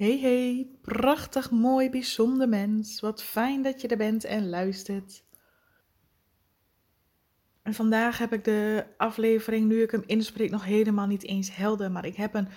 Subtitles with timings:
[0.00, 3.00] Hey hey, prachtig mooi bijzonder mens.
[3.00, 5.24] Wat fijn dat je er bent en luistert.
[7.62, 11.90] En vandaag heb ik de aflevering, nu ik hem inspreek, nog helemaal niet eens helder.
[11.90, 12.48] Maar ik heb een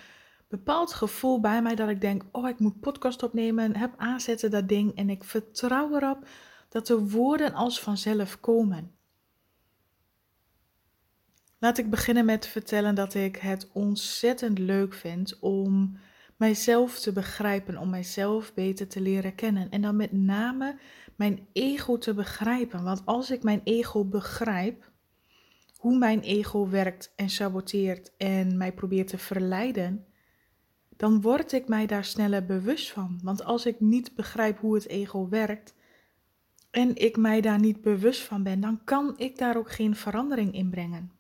[0.48, 4.70] bepaald gevoel bij mij dat ik denk, oh ik moet podcast opnemen, heb aanzetten dat
[4.70, 4.96] ding.
[4.96, 6.28] En ik vertrouw erop
[6.70, 8.92] dat de woorden als vanzelf komen.
[11.60, 15.98] Laat ik beginnen met vertellen dat ik het ontzettend leuk vind om
[16.38, 19.70] mijzelf te begrijpen, om mijzelf beter te leren kennen.
[19.70, 20.76] En dan met name
[21.16, 22.84] mijn ego te begrijpen.
[22.84, 24.92] Want als ik mijn ego begrijp,
[25.78, 30.06] hoe mijn ego werkt en saboteert en mij probeert te verleiden,
[30.98, 33.20] dan word ik mij daar sneller bewust van.
[33.24, 35.74] Want als ik niet begrijp hoe het ego werkt
[36.72, 40.54] en ik mij daar niet bewust van ben, dan kan ik daar ook geen verandering
[40.54, 41.12] in brengen.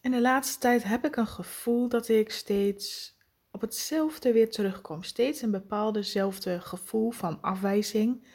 [0.00, 3.16] En de laatste tijd heb ik een gevoel dat ik steeds
[3.50, 5.02] op hetzelfde weer terugkom.
[5.02, 8.26] Steeds een bepaaldezelfde gevoel van afwijzing,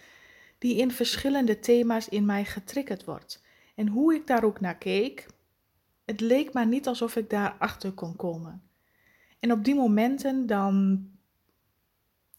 [0.58, 3.44] die in verschillende thema's in mij getriggerd wordt.
[3.76, 5.26] En hoe ik daar ook naar keek,
[6.06, 8.64] het leek maar niet alsof ik daar achter kon komen.
[9.40, 11.06] En op die momenten dan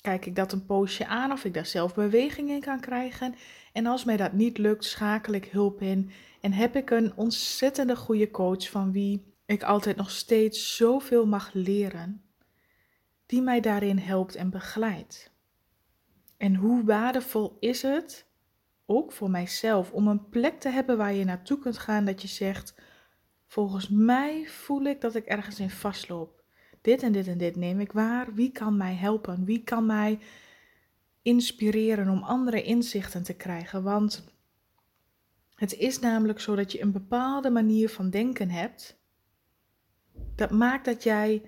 [0.01, 3.35] kijk ik dat een poosje aan of ik daar zelf beweging in kan krijgen.
[3.77, 6.11] En als mij dat niet lukt, schakel ik hulp in
[6.41, 11.51] en heb ik een ontzettende goede coach van wie ik altijd nog steeds zoveel mag
[11.53, 12.23] leren,
[13.27, 15.33] die mij daarin helpt en begeleidt.
[16.37, 18.27] En hoe waardevol is het,
[18.87, 22.29] ook voor mijzelf, om een plek te hebben waar je naartoe kunt gaan dat je
[22.29, 22.75] zegt,
[23.47, 26.43] volgens mij voel ik dat ik ergens in vastloop.
[26.81, 28.35] Dit en dit en dit neem ik waar.
[28.35, 29.45] Wie kan mij helpen?
[29.45, 30.19] Wie kan mij
[31.27, 33.83] inspireren om andere inzichten te krijgen?
[33.83, 34.25] Want
[35.55, 38.97] het is namelijk zo dat je een bepaalde manier van denken hebt.
[40.35, 41.43] Dat maakt dat jij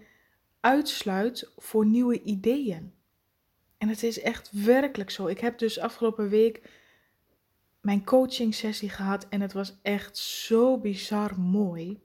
[0.60, 2.92] uitsluit voor nieuwe ideeën.
[3.78, 5.26] En het is echt werkelijk zo.
[5.26, 6.70] Ik heb dus afgelopen week
[7.80, 12.00] mijn coaching sessie gehad en het was echt zo bizar mooi.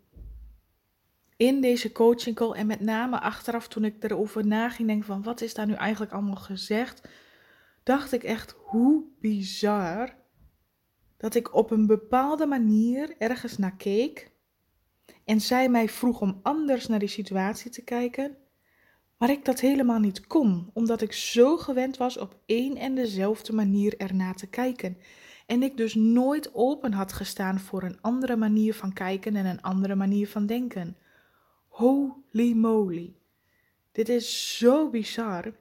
[1.37, 5.41] In deze coaching call en met name achteraf toen ik erover naging denk van wat
[5.41, 7.01] is daar nu eigenlijk allemaal gezegd,
[7.83, 10.15] dacht ik echt hoe bizar
[11.17, 14.31] dat ik op een bepaalde manier ergens naar keek
[15.25, 18.37] en zij mij vroeg om anders naar die situatie te kijken,
[19.17, 23.53] maar ik dat helemaal niet kon, omdat ik zo gewend was op één en dezelfde
[23.53, 24.97] manier ernaar te kijken.
[25.45, 29.61] En ik dus nooit open had gestaan voor een andere manier van kijken en een
[29.61, 30.97] andere manier van denken.
[31.67, 33.15] Holy moly.
[33.91, 35.53] Dit is zo bizar.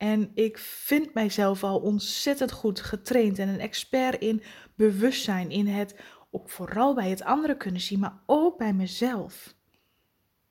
[0.00, 4.42] En ik vind mijzelf al ontzettend goed getraind en een expert in
[4.74, 5.96] bewustzijn, in het
[6.30, 9.54] ook vooral bij het andere kunnen zien, maar ook bij mezelf.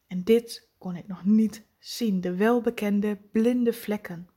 [0.08, 4.30] En dit kon ik nog niet zien, de welbekende blinde vlekken.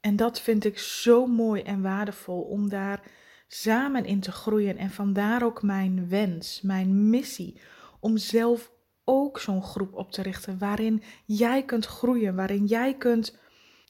[0.00, 3.10] En dat vind ik zo mooi en waardevol om daar
[3.46, 4.76] samen in te groeien.
[4.76, 7.60] En vandaar ook mijn wens, mijn missie,
[8.00, 8.72] om zelf
[9.04, 13.38] ook zo'n groep op te richten waarin jij kunt groeien, waarin jij kunt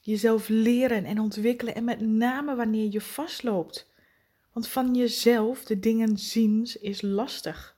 [0.01, 3.89] jezelf leren en ontwikkelen en met name wanneer je vastloopt.
[4.53, 7.77] Want van jezelf de dingen zien is lastig.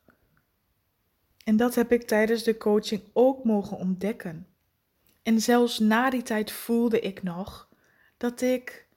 [1.44, 4.48] En dat heb ik tijdens de coaching ook mogen ontdekken.
[5.24, 7.70] En zelfs na die tijd voelde ik nog
[8.18, 8.88] dat ik,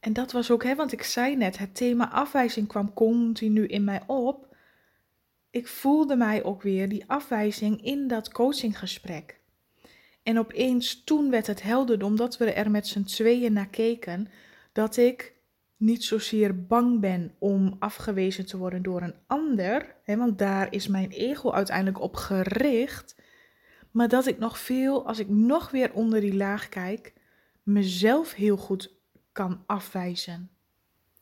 [0.00, 3.84] en dat was ook, hè, want ik zei net, het thema afwijzing kwam continu in
[3.84, 4.56] mij op.
[5.50, 9.40] Ik voelde mij ook weer die afwijzing in dat coachinggesprek.
[10.26, 14.28] En opeens toen werd het helder, omdat we er met z'n tweeën naar keken,
[14.72, 15.34] dat ik
[15.76, 20.86] niet zozeer bang ben om afgewezen te worden door een ander, hè, want daar is
[20.86, 23.16] mijn ego uiteindelijk op gericht,
[23.90, 27.12] maar dat ik nog veel, als ik nog weer onder die laag kijk,
[27.62, 28.94] mezelf heel goed
[29.32, 30.50] kan afwijzen.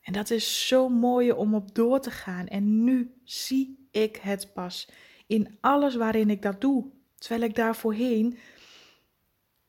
[0.01, 2.47] En dat is zo mooi om op door te gaan.
[2.47, 4.89] En nu zie ik het pas
[5.27, 6.85] in alles waarin ik dat doe.
[7.19, 8.39] Terwijl ik daar voorheen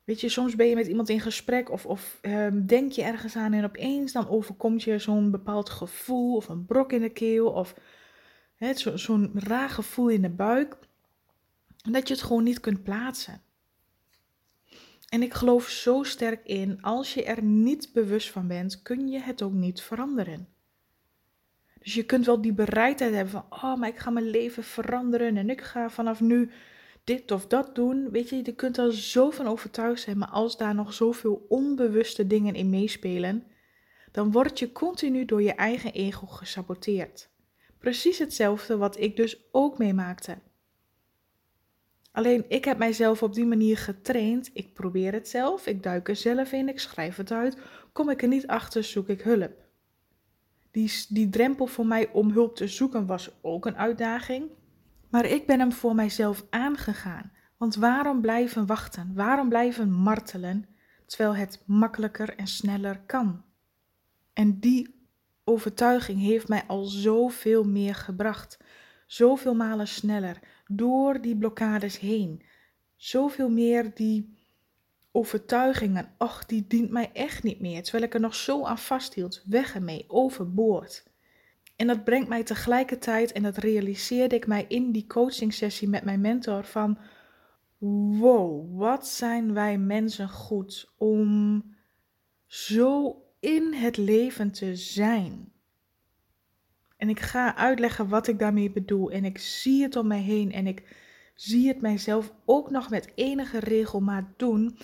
[0.06, 3.36] Weet je, soms ben je met iemand in gesprek of, of ehm, denk je ergens
[3.36, 7.48] aan en opeens dan overkomt je zo'n bepaald gevoel of een brok in de keel
[7.52, 7.76] of
[8.58, 10.78] zo'n zo raar gevoel in de buik.
[11.92, 13.42] Dat je het gewoon niet kunt plaatsen.
[15.10, 19.20] En ik geloof zo sterk in, als je er niet bewust van bent, kun je
[19.20, 20.48] het ook niet veranderen.
[21.80, 25.38] Dus je kunt wel die bereidheid hebben van, oh, maar ik ga mijn leven veranderen
[25.38, 26.52] en ik ga vanaf nu
[27.06, 28.10] dit of dat doen.
[28.12, 32.28] Weet je, je kunt er zo van overtuigd zijn, maar als daar nog zoveel onbewuste
[32.28, 33.44] dingen in meespelen,
[34.12, 37.30] dan word je continu door je eigen ego gesaboteerd.
[37.78, 40.38] Precies hetzelfde wat ik dus ook meemaakte.
[42.12, 44.50] Alleen ik heb mijzelf op die manier getraind.
[44.54, 47.58] Ik probeer het zelf, ik duik er zelf in, ik schrijf het uit.
[47.92, 49.64] Kom ik er niet achter, zoek ik hulp.
[50.72, 54.50] Die, die drempel voor mij om hulp te zoeken was ook een uitdaging.
[55.10, 57.32] Maar ik ben hem voor mijzelf aangegaan.
[57.58, 59.12] Want waarom blijven wachten?
[59.14, 60.66] Waarom blijven martelen
[61.06, 63.44] terwijl het makkelijker en sneller kan?
[64.34, 64.96] En die
[65.44, 68.58] overtuiging heeft mij al zoveel meer gebracht.
[69.08, 72.42] Zoveel malen sneller door die blokkades heen.
[72.96, 74.38] Zoveel meer die
[75.12, 76.14] overtuigingen.
[76.18, 77.84] Ach, die dient mij echt niet meer.
[77.84, 79.44] Terwijl ik er nog zo aan vasthield.
[79.46, 81.04] Weg ermee, overboord.
[81.76, 86.04] En dat brengt mij tegelijkertijd, en dat realiseerde ik mij in die coaching sessie met
[86.04, 86.98] mijn mentor, van
[88.18, 91.64] wow, wat zijn wij mensen goed om
[92.46, 95.52] zo in het leven te zijn.
[96.98, 99.12] En ik ga uitleggen wat ik daarmee bedoel.
[99.12, 100.96] En ik zie het om mij heen en ik
[101.36, 104.78] zie het mijzelf ook nog met enige regelmaat doen.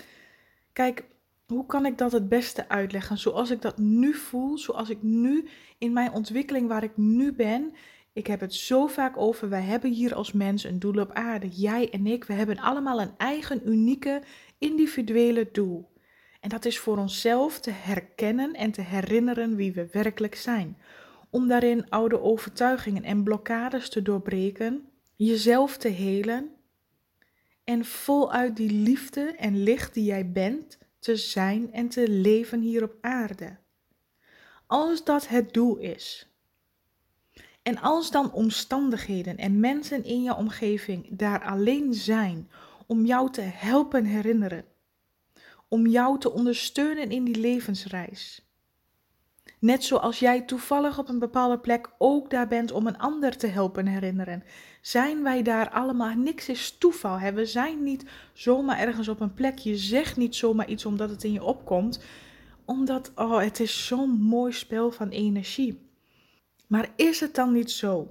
[0.73, 1.05] Kijk,
[1.51, 3.17] hoe kan ik dat het beste uitleggen?
[3.17, 7.73] Zoals ik dat nu voel, zoals ik nu in mijn ontwikkeling waar ik nu ben.
[8.13, 11.47] Ik heb het zo vaak over, wij hebben hier als mens een doel op aarde.
[11.47, 14.21] Jij en ik, we hebben allemaal een eigen unieke
[14.57, 15.89] individuele doel.
[16.39, 20.77] En dat is voor onszelf te herkennen en te herinneren wie we werkelijk zijn.
[21.29, 26.49] Om daarin oude overtuigingen en blokkades te doorbreken, jezelf te helen
[27.63, 32.83] en voluit die liefde en licht die jij bent te zijn en te leven hier
[32.83, 33.57] op aarde.
[34.67, 36.29] Als dat het doel is.
[37.61, 42.49] En als dan omstandigheden en mensen in je omgeving daar alleen zijn
[42.87, 44.65] om jou te helpen herinneren,
[45.67, 48.50] om jou te ondersteunen in die levensreis.
[49.61, 53.47] Net zoals jij toevallig op een bepaalde plek ook daar bent om een ander te
[53.47, 54.43] helpen herinneren.
[54.81, 56.15] Zijn wij daar allemaal?
[56.15, 57.19] Niks is toeval.
[57.19, 57.33] Hè?
[57.33, 59.57] We zijn niet zomaar ergens op een plek.
[59.57, 62.03] Je zegt niet zomaar iets omdat het in je opkomt.
[62.65, 65.89] Omdat, oh, het is zo'n mooi spel van energie.
[66.67, 68.07] Maar is het dan niet zo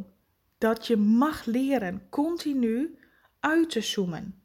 [0.59, 2.99] dat je mag leren continu
[3.41, 4.43] uit te zoomen?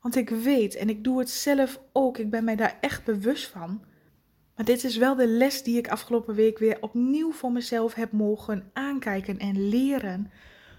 [0.00, 2.18] Want ik weet en ik doe het zelf ook.
[2.18, 3.84] Ik ben mij daar echt bewust van
[4.60, 8.12] maar dit is wel de les die ik afgelopen week weer opnieuw voor mezelf heb
[8.12, 10.30] mogen aankijken en leren.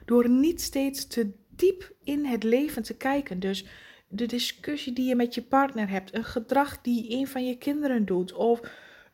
[0.05, 3.39] Door niet steeds te diep in het leven te kijken.
[3.39, 3.65] Dus
[4.07, 8.05] de discussie die je met je partner hebt, een gedrag die een van je kinderen
[8.05, 8.61] doet, of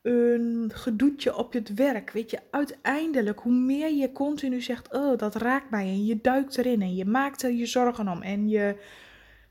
[0.02, 2.12] een gedoetje op het werk.
[2.12, 5.86] Weet je, uiteindelijk, hoe meer je continu zegt: Oh, dat raakt mij.
[5.86, 8.22] En je duikt erin en je maakt er je zorgen om.
[8.22, 8.76] En je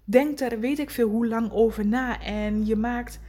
[0.04, 2.20] denkt er weet ik veel hoe lang over na.
[2.20, 3.20] En je maakt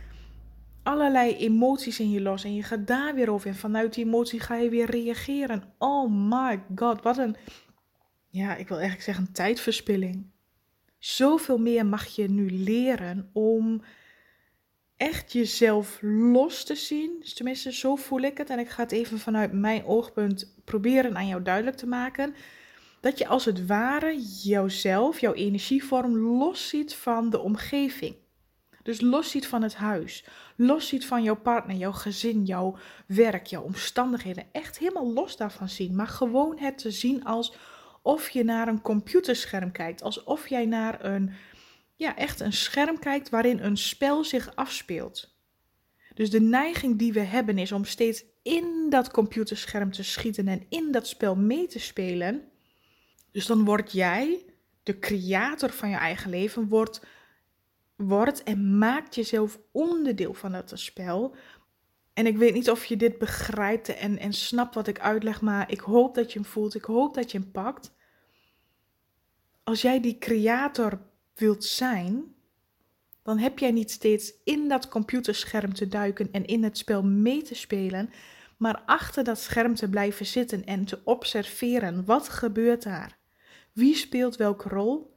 [0.87, 4.39] allerlei emoties in je los en je gaat daar weer over en vanuit die emotie
[4.39, 5.63] ga je weer reageren.
[5.77, 7.35] Oh my god, wat een,
[8.29, 10.25] ja, ik wil eigenlijk zeggen, een tijdverspilling.
[10.99, 13.81] Zoveel meer mag je nu leren om
[14.97, 17.15] echt jezelf los te zien.
[17.19, 18.49] Dus tenminste, zo voel ik het.
[18.49, 22.35] En ik ga het even vanuit mijn oogpunt proberen aan jou duidelijk te maken.
[23.01, 28.15] Dat je als het ware jouzelf, jouw energievorm, los ziet van de omgeving.
[28.87, 30.23] Dus los ziet van het huis.
[30.55, 34.45] Los ziet van jouw partner, jouw gezin, jouw werk, jouw omstandigheden.
[34.51, 35.95] Echt helemaal los daarvan zien.
[35.95, 40.01] Maar gewoon het te zien alsof je naar een computerscherm kijkt.
[40.01, 41.31] Alsof jij naar een,
[41.95, 45.35] ja, echt een scherm kijkt waarin een spel zich afspeelt.
[46.13, 50.65] Dus de neiging die we hebben is om steeds in dat computerscherm te schieten en
[50.69, 52.43] in dat spel mee te spelen.
[53.31, 54.45] Dus dan word jij,
[54.83, 57.01] de creator van je eigen leven, wordt
[57.97, 61.35] wordt en maakt jezelf onderdeel van het spel.
[62.13, 65.71] En ik weet niet of je dit begrijpt en, en snapt wat ik uitleg, maar
[65.71, 66.75] ik hoop dat je hem voelt.
[66.75, 67.95] Ik hoop dat je hem pakt.
[69.63, 70.99] Als jij die creator
[71.35, 72.35] wilt zijn,
[73.23, 77.41] dan heb jij niet steeds in dat computerscherm te duiken en in het spel mee
[77.41, 78.09] te spelen,
[78.57, 82.05] maar achter dat scherm te blijven zitten en te observeren.
[82.05, 83.17] Wat gebeurt daar?
[83.71, 85.15] Wie speelt welke rol?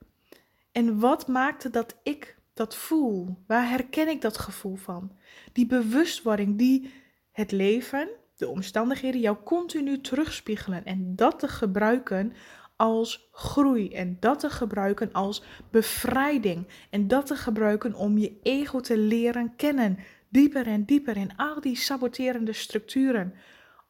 [0.72, 3.36] En wat maakte dat ik dat voel?
[3.46, 5.12] Waar herken ik dat gevoel van?
[5.52, 6.92] Die bewustwording die
[7.32, 12.32] het leven, de omstandigheden jou continu terugspiegelen en dat te gebruiken
[12.76, 18.80] als groei en dat te gebruiken als bevrijding en dat te gebruiken om je ego
[18.80, 23.34] te leren kennen, dieper en dieper in al die saboterende structuren.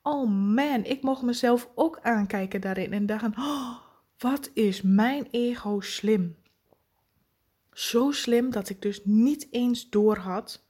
[0.02, 3.76] Oh man, ik mocht mezelf ook aankijken daarin en dachten, oh,
[4.19, 6.37] wat is mijn ego slim?
[7.80, 10.64] Zo slim dat ik dus niet eens doorhad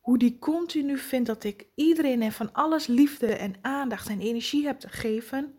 [0.00, 4.66] hoe die continu vindt dat ik iedereen en van alles liefde en aandacht en energie
[4.66, 5.54] heb te geven,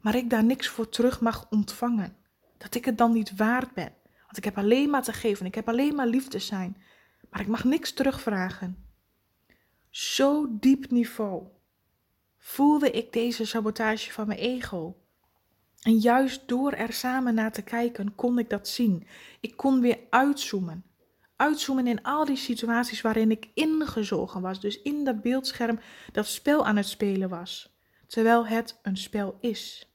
[0.00, 2.16] maar ik daar niks voor terug mag ontvangen.
[2.58, 3.92] Dat ik het dan niet waard ben.
[4.24, 5.46] Want ik heb alleen maar te geven.
[5.46, 6.82] Ik heb alleen maar lief te zijn.
[7.30, 8.84] Maar ik mag niks terugvragen.
[9.90, 11.46] Zo diep niveau
[12.38, 14.96] voelde ik deze sabotage van mijn ego.
[15.82, 19.06] En juist door er samen naar te kijken, kon ik dat zien.
[19.40, 20.84] Ik kon weer uitzoomen.
[21.36, 24.60] Uitzoomen in al die situaties waarin ik ingezogen was.
[24.60, 25.78] Dus in dat beeldscherm
[26.12, 27.76] dat spel aan het spelen was.
[28.06, 29.92] Terwijl het een spel is.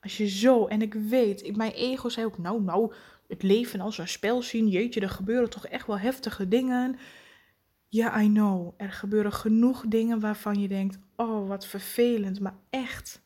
[0.00, 2.92] Als je zo, en ik weet, mijn ego zei ook, nou, nou,
[3.28, 4.68] het leven als een spel zien.
[4.68, 6.98] Jeetje, er gebeuren toch echt wel heftige dingen.
[7.88, 8.74] Ja, I know.
[8.76, 12.40] Er gebeuren genoeg dingen waarvan je denkt: oh, wat vervelend.
[12.40, 13.22] Maar echt,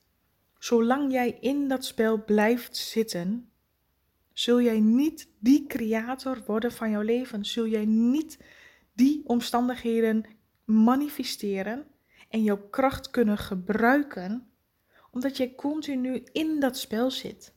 [0.65, 3.51] zolang jij in dat spel blijft zitten,
[4.33, 7.45] zul jij niet die creator worden van jouw leven.
[7.45, 8.39] Zul jij niet
[8.93, 10.25] die omstandigheden
[10.65, 11.87] manifesteren
[12.29, 14.49] en jouw kracht kunnen gebruiken,
[15.11, 17.55] omdat je continu in dat spel zit.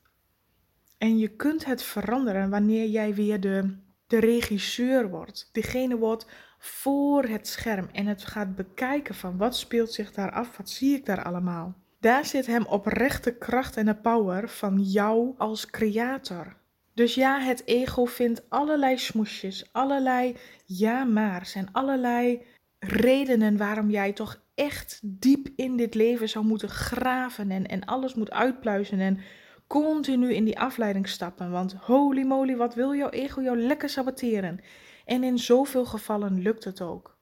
[0.97, 5.49] En je kunt het veranderen wanneer jij weer de, de regisseur wordt.
[5.51, 6.27] Degene wordt
[6.59, 10.95] voor het scherm en het gaat bekijken van wat speelt zich daar af, wat zie
[10.95, 11.85] ik daar allemaal.
[11.99, 16.55] Daar zit hem oprechte kracht en de power van jou als creator.
[16.93, 20.35] Dus ja, het ego vindt allerlei smoesjes, allerlei
[20.65, 22.45] ja-maars en allerlei
[22.79, 28.13] redenen waarom jij toch echt diep in dit leven zou moeten graven en, en alles
[28.13, 29.19] moet uitpluizen en
[29.67, 31.51] continu in die afleiding stappen.
[31.51, 34.59] Want holy moly, wat wil jouw ego jou lekker saboteren?
[35.05, 37.17] En in zoveel gevallen lukt het ook.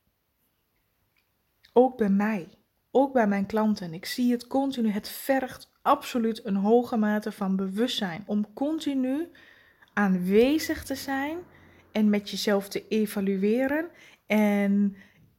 [1.73, 2.49] Ook bij mij,
[2.95, 3.93] ook bij mijn klanten.
[3.93, 4.89] Ik zie het continu.
[4.89, 9.27] Het vergt absoluut een hoge mate van bewustzijn om continu
[9.93, 11.37] aanwezig te zijn
[11.91, 13.89] en met jezelf te evalueren
[14.25, 14.95] en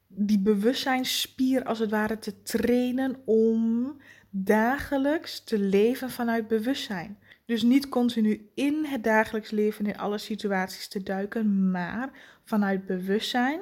[0.06, 3.96] die bewustzijnsspier als het ware te trainen om
[4.30, 7.18] dagelijks te leven vanuit bewustzijn.
[7.44, 12.10] Dus niet continu in het dagelijks leven in alle situaties te duiken, maar
[12.44, 13.60] vanuit bewustzijn,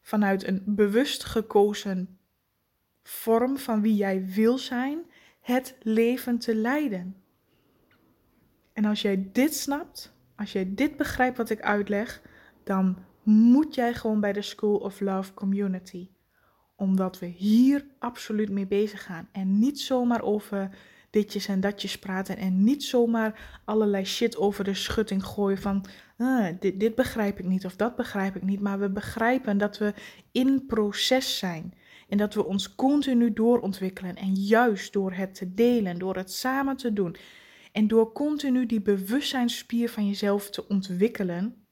[0.00, 2.17] vanuit een bewust gekozen
[3.08, 4.98] vorm van wie jij wil zijn,
[5.40, 7.16] het leven te leiden.
[8.72, 12.22] En als jij dit snapt, als jij dit begrijpt wat ik uitleg,
[12.64, 16.08] dan moet jij gewoon bij de School of Love Community.
[16.76, 19.28] Omdat we hier absoluut mee bezig gaan.
[19.32, 20.70] En niet zomaar over
[21.10, 22.36] ditjes en datjes praten.
[22.36, 25.84] En niet zomaar allerlei shit over de schutting gooien van
[26.18, 28.60] ah, dit, dit begrijp ik niet of dat begrijp ik niet.
[28.60, 29.94] Maar we begrijpen dat we
[30.32, 31.74] in proces zijn.
[32.08, 34.16] En dat we ons continu doorontwikkelen.
[34.16, 37.16] En juist door het te delen, door het samen te doen.
[37.72, 41.66] En door continu die bewustzijnsspier van jezelf te ontwikkelen,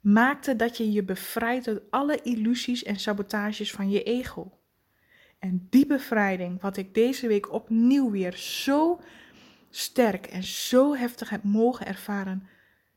[0.00, 4.52] maakte dat je je bevrijdt uit alle illusies en sabotages van je ego.
[5.38, 9.00] En die bevrijding, wat ik deze week opnieuw weer zo
[9.70, 12.48] sterk en zo heftig heb mogen ervaren,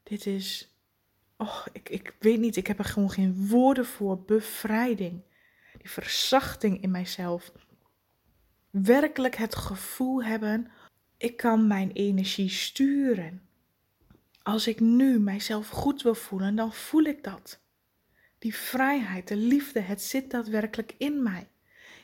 [0.04, 0.76] dit is,
[1.38, 4.22] oh, ik, ik weet niet, ik heb er gewoon geen woorden voor.
[4.22, 5.22] Bevrijding,
[5.80, 7.52] die verzachting in mijzelf.
[8.70, 10.72] Werkelijk het gevoel hebben,
[11.18, 13.42] ik kan mijn energie sturen.
[14.44, 17.60] Als ik nu mijzelf goed wil voelen, dan voel ik dat.
[18.40, 21.48] Die vrijheid, de liefde, het zit daadwerkelijk in mij.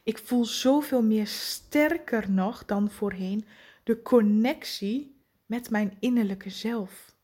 [0.03, 3.45] Ik voel zoveel meer sterker nog dan voorheen
[3.83, 5.15] de connectie
[5.45, 7.15] met mijn innerlijke zelf.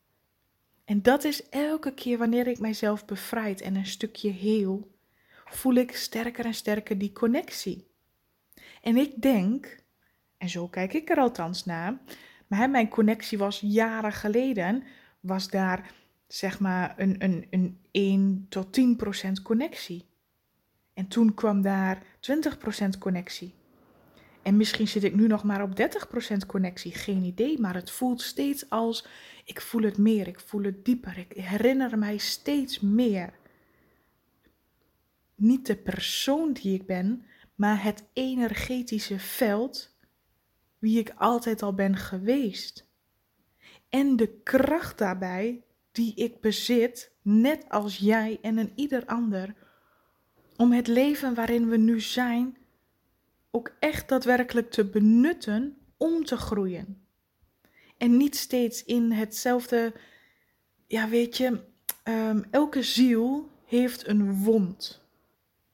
[0.84, 4.90] En dat is elke keer wanneer ik mijzelf bevrijd en een stukje heel,
[5.54, 7.86] voel ik sterker en sterker die connectie.
[8.82, 9.82] En ik denk,
[10.38, 11.98] en zo kijk ik er althans naar,
[12.46, 14.84] maar mijn connectie was jaren geleden,
[15.20, 15.92] was daar
[16.26, 20.04] zeg maar een, een, een 1 tot 10 procent connectie.
[20.94, 23.54] En toen kwam daar 20% connectie.
[24.42, 28.22] En misschien zit ik nu nog maar op 30% connectie, geen idee, maar het voelt
[28.22, 29.06] steeds als
[29.44, 33.32] ik voel het meer, ik voel het dieper, ik herinner mij steeds meer.
[35.42, 39.96] Niet de persoon die ik ben, maar het energetische veld
[40.78, 42.88] wie ik altijd al ben geweest.
[43.88, 49.54] En de kracht daarbij die ik bezit, net als jij en een ieder ander,
[50.56, 52.56] om het leven waarin we nu zijn
[53.50, 57.06] ook echt daadwerkelijk te benutten om te groeien.
[57.96, 59.94] En niet steeds in hetzelfde,
[60.86, 61.60] ja weet je,
[62.04, 65.01] um, elke ziel heeft een wond.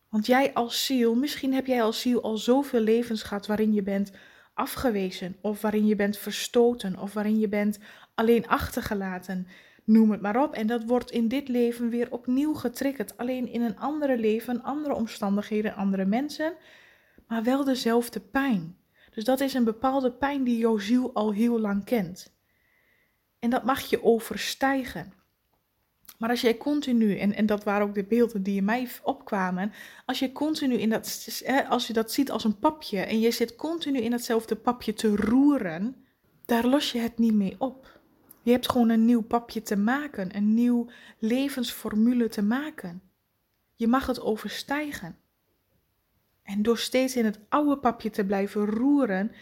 [0.09, 3.83] Want jij als ziel, misschien heb jij als ziel al zoveel levens gehad waarin je
[3.83, 4.13] bent
[4.55, 7.79] afgewezen, of waarin je bent verstoten, of waarin je bent
[8.15, 9.47] alleen achtergelaten
[9.89, 10.55] noem het maar op.
[10.55, 13.17] En dat wordt in dit leven weer opnieuw getriggerd.
[13.17, 16.55] Alleen in een andere leven, andere omstandigheden, andere mensen,
[17.27, 18.77] maar wel dezelfde pijn.
[19.11, 22.37] Dus dat is een bepaalde pijn die jouw ziel al heel lang kent.
[23.39, 25.13] En dat mag je overstijgen.
[26.19, 29.73] Maar als jij continu, en, en dat waren ook de beelden die in mij opkwamen,
[30.05, 33.57] als je continu in dat, als je dat ziet als een papje en je zit
[33.57, 35.97] continu in datzelfde papje te roeren,
[36.45, 38.01] daar los je het niet mee op.
[38.43, 40.87] Je hebt gewoon een nieuw papje te maken, een nieuw
[41.19, 43.03] levensformule te maken.
[43.75, 45.17] Je mag het overstijgen.
[46.43, 49.33] En door steeds in het oude papje te blijven roeren,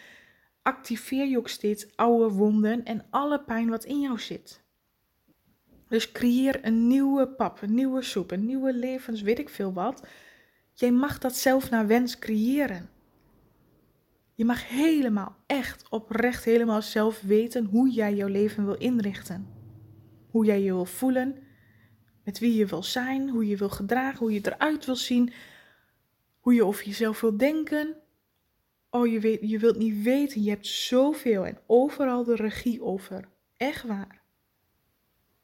[0.62, 4.64] activeer je ook steeds oude wonden en alle pijn wat in jou zit.
[5.88, 10.06] Dus creëer een nieuwe pap, een nieuwe soep, een nieuwe levens, weet ik veel wat.
[10.72, 12.88] Jij mag dat zelf naar wens creëren.
[14.34, 19.46] Je mag helemaal, echt oprecht helemaal zelf weten hoe jij jouw leven wil inrichten.
[20.30, 21.36] Hoe jij je wil voelen,
[22.24, 25.32] met wie je wil zijn, hoe je wil gedragen, hoe je eruit wil zien,
[26.40, 27.96] hoe je over jezelf wil denken.
[28.90, 33.28] Oh, je, weet, je wilt niet weten, je hebt zoveel en overal de regie over.
[33.56, 34.25] Echt waar.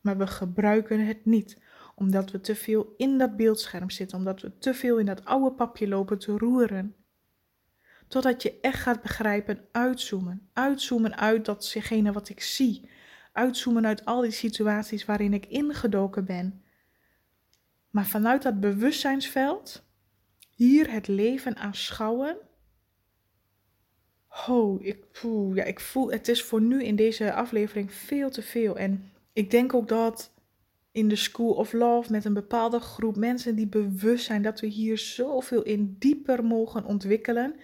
[0.02, 1.58] Maar we gebruiken het niet,
[1.94, 5.52] omdat we te veel in dat beeldscherm zitten, omdat we te veel in dat oude
[5.52, 6.94] papje lopen te roeren.
[8.08, 10.48] Totdat je echt gaat begrijpen, uitzoomen.
[10.52, 12.88] Uitzoomen uit datgene wat ik zie.
[13.32, 16.62] Uitzoomen uit al die situaties waarin ik ingedoken ben.
[17.90, 19.84] Maar vanuit dat bewustzijnsveld,
[20.50, 22.36] hier het leven aanschouwen.
[24.48, 25.04] Oh, ik,
[25.54, 28.78] ja, ik voel, het is voor nu in deze aflevering veel te veel.
[28.78, 30.32] En ik denk ook dat
[30.92, 34.66] in de School of Love met een bepaalde groep mensen die bewust zijn dat we
[34.66, 37.54] hier zoveel in dieper mogen ontwikkelen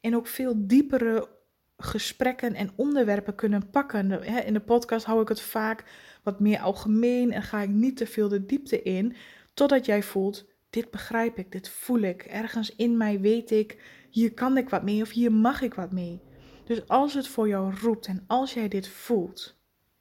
[0.00, 1.28] en ook veel diepere
[1.76, 4.22] gesprekken en onderwerpen kunnen pakken.
[4.44, 5.84] In de podcast hou ik het vaak
[6.22, 9.16] wat meer algemeen en ga ik niet te veel de diepte in,
[9.54, 14.34] totdat jij voelt, dit begrijp ik, dit voel ik, ergens in mij weet ik, hier
[14.34, 16.20] kan ik wat mee of hier mag ik wat mee.
[16.64, 19.57] Dus als het voor jou roept en als jij dit voelt,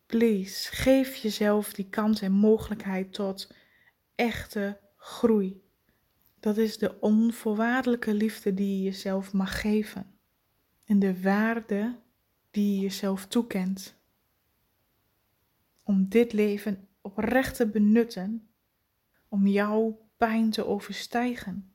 [0.08, 3.54] please, geef jezelf die kans en mogelijkheid tot
[4.16, 5.62] echte groei.
[6.40, 10.20] Dat is de onvoorwaardelijke liefde die je jezelf mag geven.
[10.86, 12.00] En de waarde
[12.52, 13.96] die je jezelf toekent.
[15.84, 18.50] Om dit leven oprecht te benutten.
[19.28, 21.72] Om jouw pijn te overstijgen.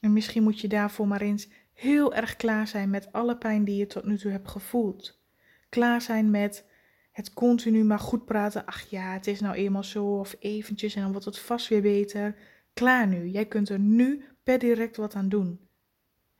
[0.00, 3.76] En misschien moet je daarvoor maar eens heel erg klaar zijn met alle pijn die
[3.76, 5.20] je tot nu toe hebt gevoeld.
[5.68, 6.70] Klaar zijn met
[7.12, 8.66] het continu maar goed praten.
[8.66, 10.18] Ach ja, het is nou eenmaal zo.
[10.18, 12.36] Of eventjes en dan wordt het vast weer beter.
[12.72, 13.28] Klaar nu.
[13.28, 15.60] Jij kunt er nu per direct wat aan doen.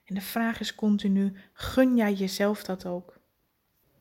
[0.04, 3.20] En de vraag is continu: gun jij jezelf dat ook?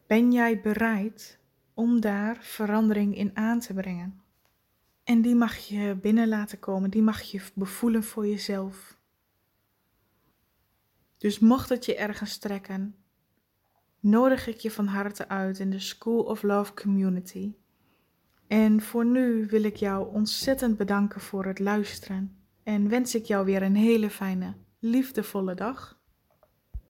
[0.07, 1.39] Ben jij bereid
[1.73, 4.21] om daar verandering in aan te brengen?
[5.03, 8.99] En die mag je binnen laten komen, die mag je bevoelen voor jezelf.
[11.17, 12.95] Dus mocht het je ergens trekken,
[14.01, 17.53] nodig ik je van harte uit in de School of Love Community.
[18.47, 23.45] En voor nu wil ik jou ontzettend bedanken voor het luisteren en wens ik jou
[23.45, 26.00] weer een hele fijne, liefdevolle dag.